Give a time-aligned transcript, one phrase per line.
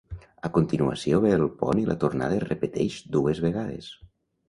[0.47, 3.97] A continuació ve el pont i la tornada es repeteix dues vegades.